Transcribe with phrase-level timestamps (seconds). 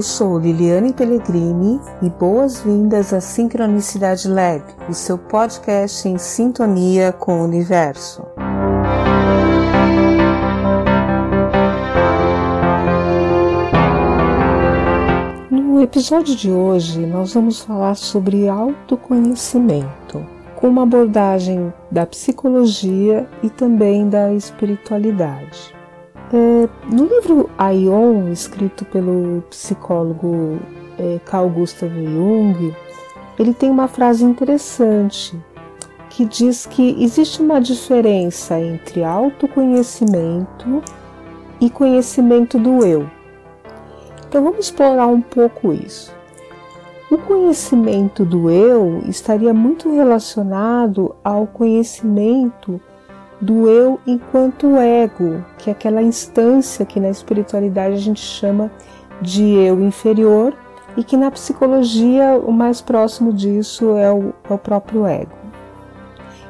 [0.00, 7.38] Eu sou Liliane Pellegrini e boas-vindas à Sincronicidade Lab, o seu podcast em sintonia com
[7.38, 8.22] o universo.
[15.50, 20.26] No episódio de hoje, nós vamos falar sobre autoconhecimento,
[20.56, 25.78] com uma abordagem da psicologia e também da espiritualidade.
[26.32, 30.60] É, no livro Aion, escrito pelo psicólogo
[30.96, 32.72] é, Carl Gustav Jung,
[33.36, 35.36] ele tem uma frase interessante
[36.08, 40.82] que diz que existe uma diferença entre autoconhecimento
[41.60, 43.10] e conhecimento do eu.
[44.28, 46.14] Então vamos explorar um pouco isso.
[47.10, 52.80] O conhecimento do eu estaria muito relacionado ao conhecimento
[53.40, 58.70] do eu enquanto ego, que é aquela instância que na espiritualidade a gente chama
[59.22, 60.54] de eu inferior
[60.96, 65.32] e que na psicologia o mais próximo disso é o, é o próprio ego.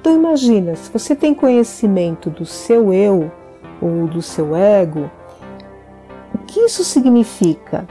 [0.00, 3.32] Então imagina, se você tem conhecimento do seu eu
[3.80, 5.10] ou do seu ego,
[6.34, 7.86] o que isso significa?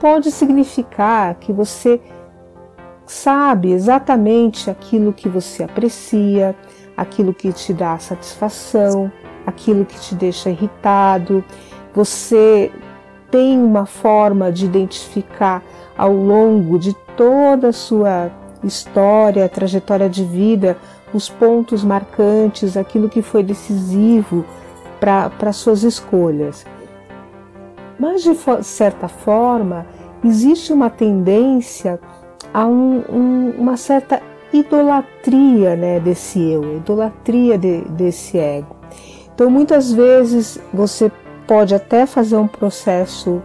[0.00, 2.00] Pode significar que você
[3.04, 6.56] sabe exatamente aquilo que você aprecia,
[6.96, 9.10] aquilo que te dá satisfação,
[9.46, 11.44] aquilo que te deixa irritado.
[11.94, 12.72] Você
[13.30, 15.62] tem uma forma de identificar
[15.96, 18.30] ao longo de toda a sua
[18.62, 20.76] história, trajetória de vida,
[21.12, 24.44] os pontos marcantes, aquilo que foi decisivo
[25.00, 26.66] para suas escolhas.
[27.98, 29.86] Mas, de certa forma,
[30.22, 31.98] existe uma tendência
[32.52, 38.76] a um, um, uma certa idolatria né, desse eu, idolatria de, desse ego.
[39.34, 41.10] Então, muitas vezes você
[41.46, 43.42] pode até fazer um processo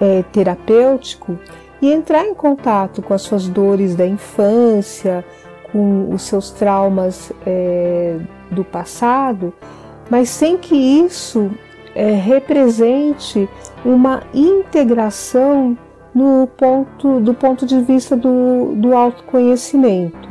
[0.00, 1.38] é, terapêutico
[1.80, 5.24] e entrar em contato com as suas dores da infância,
[5.70, 8.18] com os seus traumas é,
[8.50, 9.52] do passado,
[10.10, 11.50] mas sem que isso
[11.94, 13.48] é, represente
[13.84, 15.76] uma integração
[16.18, 20.28] no ponto, do ponto de vista do, do autoconhecimento.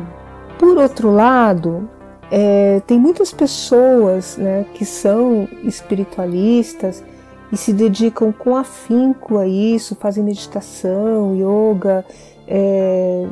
[0.59, 1.89] Por outro lado,
[2.29, 7.01] é, tem muitas pessoas né, que são espiritualistas
[7.53, 12.03] e se dedicam com afinco a isso, fazem meditação, yoga,
[12.45, 13.25] é,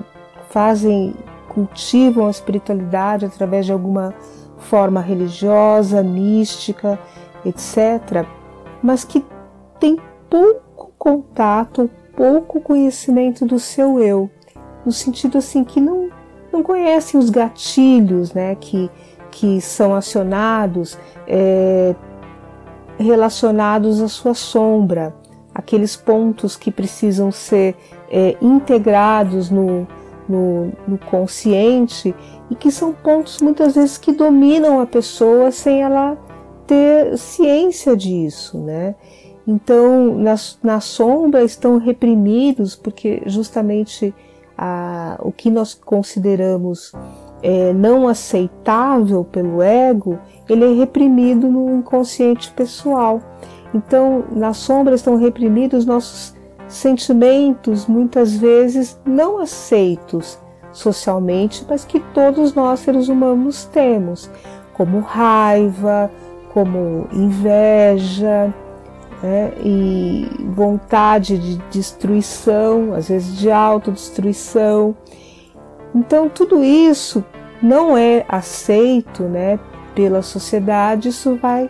[0.50, 1.14] fazem,
[1.50, 4.14] cultivam a espiritualidade através de alguma
[4.60, 6.98] forma religiosa, mística,
[7.44, 8.26] etc.,
[8.82, 9.26] mas que
[9.78, 9.98] tem
[10.30, 14.30] pouco contato, pouco conhecimento do seu eu,
[14.86, 16.10] no sentido assim que não,
[16.52, 18.90] não conhecem os gatilhos né, que,
[19.32, 21.96] que são acionados é,
[22.98, 25.14] relacionados à sua sombra,
[25.54, 27.76] aqueles pontos que precisam ser
[28.10, 29.88] é, integrados no,
[30.28, 32.16] no, no, consciente
[32.50, 36.18] e que são pontos muitas vezes que dominam a pessoa sem ela
[36.68, 38.96] ter ciência disso, né?
[39.48, 44.14] Então, na, na sombra estão reprimidos, porque justamente
[44.58, 46.94] a, o que nós consideramos
[47.44, 50.18] é, não aceitável pelo ego,
[50.50, 53.22] ele é reprimido no inconsciente pessoal.
[53.74, 56.34] Então, na sombra estão reprimidos nossos
[56.68, 60.40] sentimentos, muitas vezes não aceitos
[60.72, 64.30] socialmente, mas que todos nós seres humanos temos,
[64.74, 66.10] como raiva,
[66.54, 68.54] como inveja,
[69.26, 74.96] né, e vontade de destruição, às vezes de autodestruição.
[75.96, 77.26] Então, tudo isso
[77.62, 79.60] não é aceito né,
[79.96, 81.70] pela sociedade, isso vai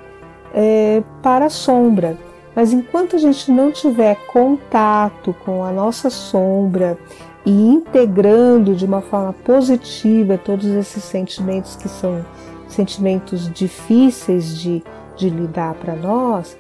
[0.54, 2.18] é, para a sombra.
[2.54, 6.98] Mas enquanto a gente não tiver contato com a nossa sombra
[7.46, 12.26] e integrando de uma forma positiva todos esses sentimentos que são
[12.68, 14.84] sentimentos difíceis de,
[15.16, 16.58] de lidar para nós,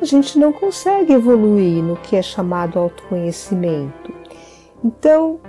[0.00, 4.12] a gente não consegue evoluir no que é chamado autoconhecimento.
[4.84, 5.40] Então,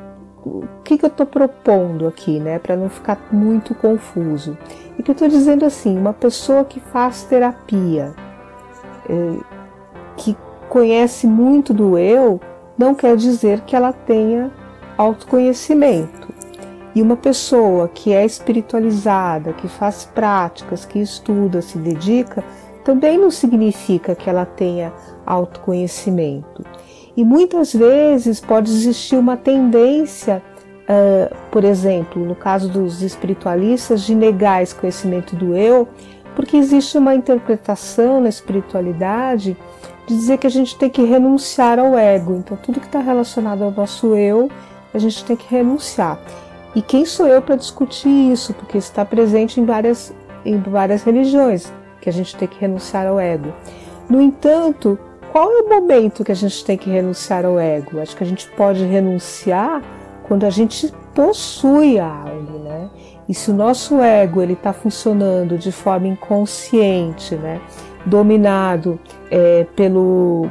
[0.45, 4.57] o que, que eu estou propondo aqui, né, para não ficar muito confuso?
[4.97, 8.15] E que eu estou dizendo assim, uma pessoa que faz terapia,
[9.09, 9.37] é,
[10.15, 10.35] que
[10.69, 12.39] conhece muito do eu,
[12.77, 14.51] não quer dizer que ela tenha
[14.97, 16.36] autoconhecimento.
[16.97, 22.43] E uma pessoa que é espiritualizada, que faz práticas, que estuda, se dedica,
[22.83, 24.91] também não significa que ela tenha
[25.23, 26.65] autoconhecimento.
[27.15, 30.41] E muitas vezes pode existir uma tendência,
[30.89, 35.87] uh, por exemplo, no caso dos espiritualistas, de negar esse conhecimento do eu,
[36.35, 39.55] porque existe uma interpretação na espiritualidade
[40.07, 42.37] de dizer que a gente tem que renunciar ao ego.
[42.37, 44.49] Então, tudo que está relacionado ao nosso eu,
[44.91, 46.19] a gente tem que renunciar.
[46.75, 48.53] E quem sou eu para discutir isso?
[48.53, 50.13] Porque está presente em várias,
[50.45, 51.71] em várias religiões
[52.01, 53.53] que a gente tem que renunciar ao ego.
[54.09, 54.97] No entanto,
[55.31, 57.99] qual é o momento que a gente tem que renunciar ao ego?
[57.99, 59.81] Acho que a gente pode renunciar
[60.23, 62.89] quando a gente possui algo, né?
[63.27, 67.59] E se o nosso ego ele está funcionando de forma inconsciente, né?
[68.05, 68.99] Dominado
[69.29, 70.49] é, pelo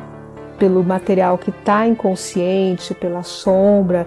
[0.59, 4.07] pelo material que está inconsciente, pela sombra,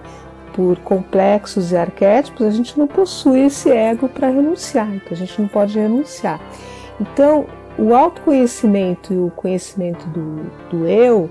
[0.52, 5.40] por complexos e arquétipos, a gente não possui esse ego para renunciar, então a gente
[5.40, 6.40] não pode renunciar.
[7.00, 7.46] Então,
[7.78, 11.30] o autoconhecimento e o conhecimento do, do eu,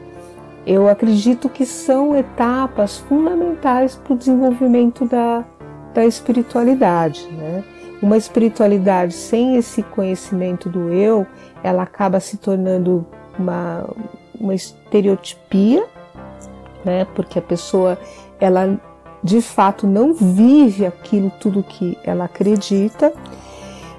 [0.66, 5.44] eu acredito que são etapas fundamentais para o desenvolvimento da,
[5.94, 7.28] da espiritualidade.
[7.32, 7.64] Né?
[8.02, 11.26] Uma espiritualidade sem esse conhecimento do eu,
[11.64, 13.06] ela acaba se tornando
[13.38, 13.88] uma,
[14.40, 15.86] uma estereotipia,
[16.84, 17.06] né?
[17.14, 17.98] porque a pessoa
[18.40, 18.80] ela
[19.24, 23.14] de fato não vive aquilo tudo que ela acredita,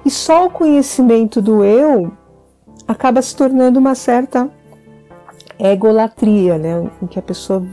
[0.05, 2.11] e só o conhecimento do eu
[2.87, 4.49] acaba se tornando uma certa
[5.59, 6.89] egolatria, né?
[7.01, 7.63] em que a pessoa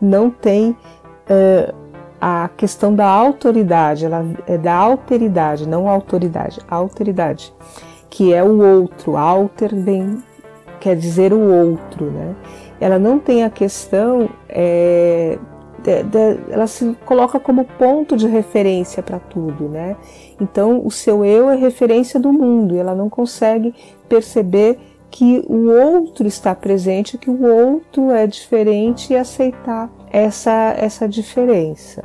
[0.00, 1.74] não tem uh,
[2.20, 7.52] a questão da autoridade, ela é da alteridade, não autoridade, alteridade,
[8.10, 10.22] que é o outro, alter vem,
[10.80, 12.34] quer dizer o outro, né?
[12.80, 15.38] Ela não tem a questão é,
[15.88, 19.96] de, de, ela se coloca como ponto de referência para tudo, né?
[20.38, 23.74] Então, o seu eu é referência do mundo, ela não consegue
[24.08, 24.78] perceber
[25.10, 32.04] que o outro está presente, que o outro é diferente e aceitar essa, essa diferença.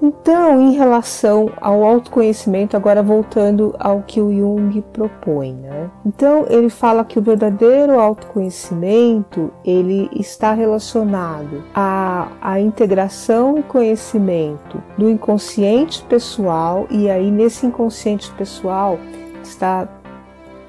[0.00, 5.90] Então, em relação ao autoconhecimento, agora voltando ao que o Jung propõe, né?
[6.06, 14.82] Então, ele fala que o verdadeiro autoconhecimento, ele está relacionado à, à integração e conhecimento
[14.96, 18.98] do inconsciente pessoal, e aí nesse inconsciente pessoal
[19.42, 19.88] está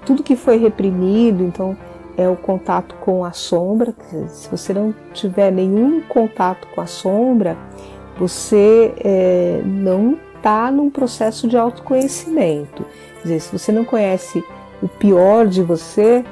[0.06, 1.78] tudo que foi reprimido, então
[2.18, 3.94] é o contato com a sombra,
[4.28, 7.56] se você não tiver nenhum contato com a sombra,
[8.20, 12.86] você é, não está num processo de autoconhecimento.
[13.18, 14.44] Quer dizer, se você não conhece
[14.82, 16.24] o pior de você,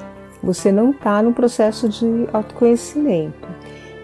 [0.43, 3.47] você não está no processo de autoconhecimento.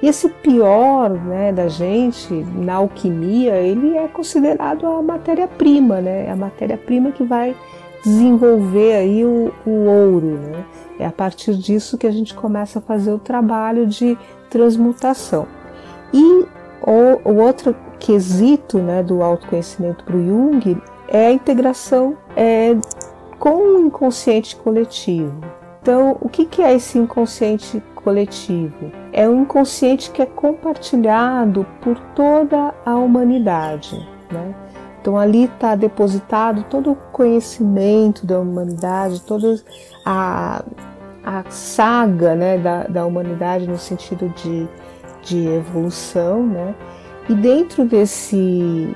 [0.01, 6.30] E esse pior né, da gente, na alquimia, ele é considerado a matéria-prima, né?
[6.30, 7.56] A matéria-prima que vai
[8.03, 10.65] desenvolver aí o, o ouro, né?
[11.00, 14.18] É a partir disso que a gente começa a fazer o trabalho de
[14.50, 15.47] transmutação.
[16.13, 16.45] E
[16.85, 20.77] o, o outro quesito né, do autoconhecimento para o Jung
[21.07, 22.75] é a integração é,
[23.39, 25.39] com o inconsciente coletivo.
[25.81, 28.91] Então, o que, que é esse inconsciente coletivo?
[29.12, 33.95] É um inconsciente que é compartilhado por toda a humanidade.
[34.31, 34.56] Né?
[35.01, 39.62] Então, ali está depositado todo o conhecimento da humanidade, toda
[40.06, 40.63] a,
[41.24, 44.68] a saga né, da, da humanidade no sentido de
[45.24, 46.75] de evolução, né?
[47.30, 48.96] E dentro desse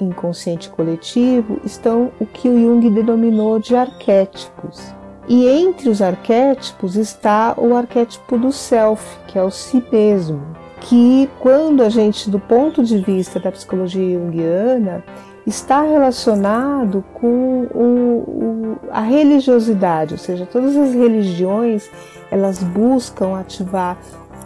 [0.00, 4.92] inconsciente coletivo estão o que o Jung denominou de arquétipos.
[5.28, 10.42] E entre os arquétipos está o arquétipo do self, que é o si mesmo,
[10.80, 15.04] que quando a gente, do ponto de vista da psicologia junguiana,
[15.46, 21.88] está relacionado com o, o, a religiosidade, ou seja, todas as religiões
[22.30, 23.98] elas buscam ativar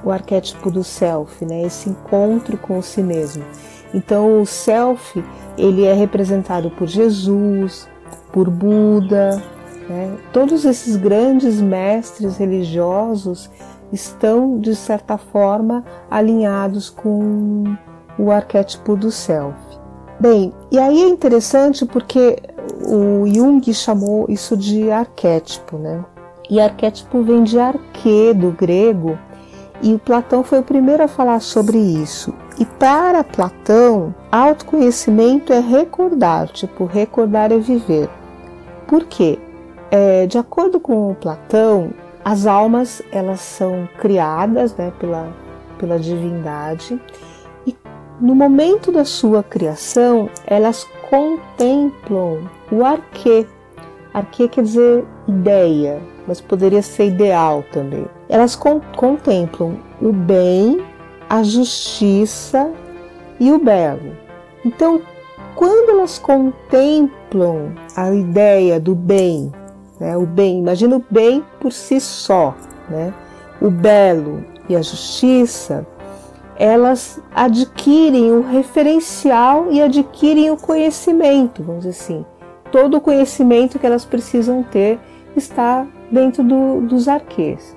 [0.07, 1.63] o arquétipo do self, né?
[1.63, 3.45] Esse encontro com si mesmo.
[3.93, 5.23] Então o self
[5.59, 7.89] ele é representado por Jesus,
[8.33, 9.43] por Buda,
[9.89, 10.17] né?
[10.33, 13.51] Todos esses grandes mestres religiosos
[13.93, 17.77] estão de certa forma alinhados com
[18.17, 19.57] o arquétipo do self.
[20.21, 22.39] Bem, e aí é interessante porque
[22.89, 26.05] o Jung chamou isso de arquétipo, né?
[26.49, 29.19] E arquétipo vem de arque do grego,
[29.83, 32.33] e o Platão foi o primeiro a falar sobre isso.
[32.59, 38.09] E para Platão, autoconhecimento é recordar, tipo, recordar é viver.
[38.87, 39.39] Por quê?
[39.91, 41.91] É, de acordo com o Platão,
[42.25, 45.33] as almas elas são criadas né, pela,
[45.79, 47.01] pela divindade
[47.67, 47.77] e
[48.21, 53.47] no momento da sua criação elas contemplam o arquê.
[54.17, 58.07] Arquê quer dizer ideia, mas poderia ser ideal também.
[58.31, 60.81] Elas contemplam o bem,
[61.29, 62.73] a justiça
[63.39, 64.17] e o belo.
[64.65, 65.03] Então,
[65.55, 69.53] quando elas contemplam a ideia do bem,
[70.01, 72.55] né, o bem, imagina o bem por si só,
[72.89, 73.13] né?
[73.61, 75.87] o belo e a justiça,
[76.59, 82.25] elas adquirem o referencial e adquirem o conhecimento, vamos dizer assim.
[82.77, 84.99] Todo o conhecimento que elas precisam ter
[85.35, 87.75] está dentro do, dos arquês.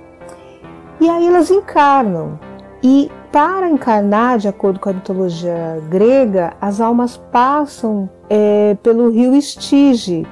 [0.99, 2.37] E aí elas encarnam.
[2.83, 9.33] E para encarnar, de acordo com a mitologia grega, as almas passam é, pelo rio
[9.33, 10.27] Estige,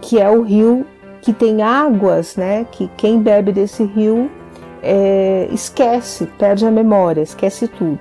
[0.00, 0.86] que é o rio
[1.20, 2.64] que tem águas, né?
[2.70, 4.30] Que quem bebe desse rio
[4.80, 7.98] é, esquece, perde a memória, esquece tudo.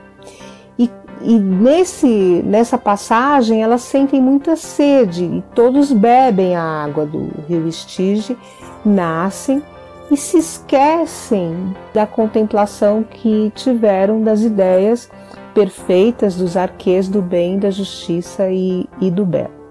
[1.23, 7.67] E, nesse, nessa passagem elas sentem muita sede e todos bebem a água do rio
[7.67, 8.37] Estige,
[8.83, 9.61] nascem
[10.09, 15.09] e se esquecem da contemplação que tiveram das ideias
[15.53, 19.61] perfeitas dos arquês do bem, da justiça e, e do belo.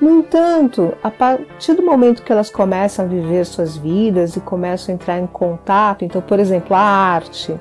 [0.00, 4.92] No entanto, a partir do momento que elas começam a viver suas vidas e começam
[4.92, 7.54] a entrar em contato, então, por exemplo, a arte.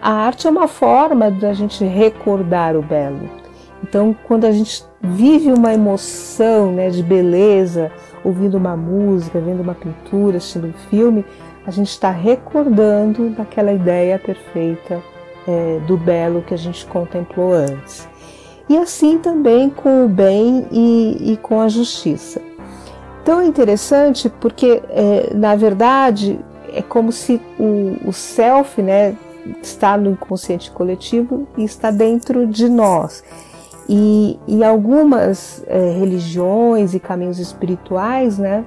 [0.00, 3.28] A arte é uma forma da gente recordar o belo.
[3.82, 7.90] Então, quando a gente vive uma emoção né, de beleza,
[8.24, 11.24] ouvindo uma música, vendo uma pintura, assistindo um filme,
[11.66, 15.00] a gente está recordando daquela ideia perfeita
[15.46, 18.08] é, do belo que a gente contemplou antes
[18.68, 22.40] e assim também com o bem e, e com a justiça.
[23.22, 26.38] Então é interessante porque, é, na verdade,
[26.72, 29.16] é como se o, o self né,
[29.62, 33.22] está no inconsciente coletivo e está dentro de nós.
[33.88, 38.64] E em algumas é, religiões e caminhos espirituais, né,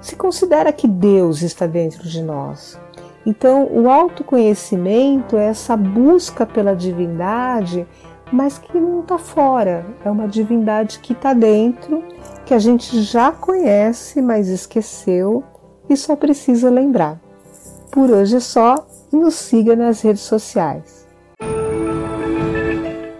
[0.00, 2.78] se considera que Deus está dentro de nós.
[3.24, 7.86] Então, o autoconhecimento é essa busca pela divindade
[8.32, 9.84] mas que não está fora.
[10.04, 12.02] É uma divindade que está dentro,
[12.44, 15.42] que a gente já conhece, mas esqueceu
[15.88, 17.20] e só precisa lembrar.
[17.90, 18.86] Por hoje é só,
[19.16, 21.06] nos siga nas redes sociais.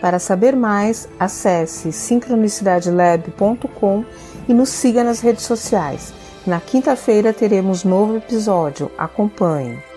[0.01, 4.05] Para saber mais, acesse sincronicidadelab.com
[4.49, 6.15] e nos siga nas redes sociais.
[6.47, 8.91] Na quinta-feira teremos novo episódio.
[8.97, 9.90] Acompanhe.